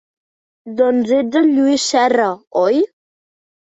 [0.79, 2.35] Doncs ets el Lluís Serra,
[2.67, 2.85] oi?